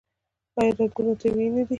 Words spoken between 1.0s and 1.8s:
یې طبیعي نه دي؟